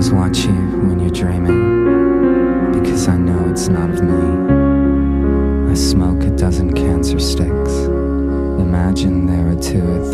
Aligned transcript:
always 0.00 0.12
watch 0.14 0.46
you 0.46 0.54
when 0.88 0.98
you're 0.98 1.10
dreaming 1.10 2.72
because 2.72 3.06
I 3.06 3.18
know 3.18 3.50
it's 3.50 3.68
not 3.68 3.90
of 3.90 4.02
me. 4.02 5.70
I 5.70 5.74
smoke 5.74 6.22
a 6.22 6.30
dozen 6.30 6.72
cancer 6.72 7.18
sticks. 7.18 7.74
Imagine 8.58 9.26
there 9.26 9.48
are 9.48 9.60
two 9.60 9.86
or 9.86 10.09